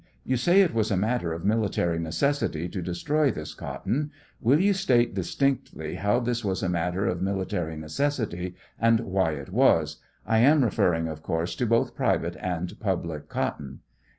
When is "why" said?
9.01-9.33